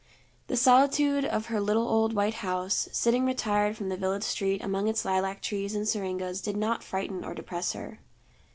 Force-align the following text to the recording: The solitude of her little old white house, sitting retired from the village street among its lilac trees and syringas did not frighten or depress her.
The 0.47 0.57
solitude 0.57 1.25
of 1.25 1.45
her 1.45 1.61
little 1.61 1.87
old 1.87 2.13
white 2.13 2.33
house, 2.33 2.89
sitting 2.91 3.23
retired 3.23 3.77
from 3.77 3.89
the 3.89 3.97
village 3.97 4.23
street 4.23 4.63
among 4.63 4.87
its 4.87 5.05
lilac 5.05 5.43
trees 5.43 5.75
and 5.75 5.87
syringas 5.87 6.41
did 6.41 6.57
not 6.57 6.83
frighten 6.83 7.23
or 7.23 7.35
depress 7.35 7.73
her. 7.73 7.99